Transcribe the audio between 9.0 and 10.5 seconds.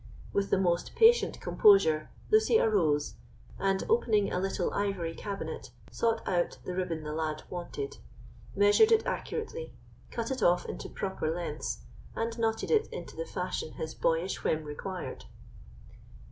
accurately, cut it